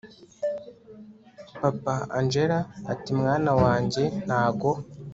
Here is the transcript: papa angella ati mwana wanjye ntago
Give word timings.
papa 1.61 1.95
angella 2.17 2.59
ati 2.91 3.11
mwana 3.19 3.51
wanjye 3.61 4.03
ntago 4.25 4.71